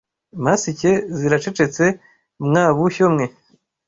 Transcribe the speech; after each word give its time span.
Masike 0.43 0.91
ziracecetse 1.17 1.85
mwa 2.45 2.63
bushyo 2.77 3.05
mwe 3.13 3.25